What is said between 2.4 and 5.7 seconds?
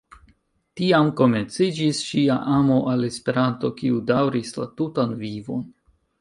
amo al Esperanto, kiu daŭris la tutan vivon.